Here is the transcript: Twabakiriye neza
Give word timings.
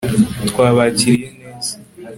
Twabakiriye 0.49 1.29
neza 1.39 1.71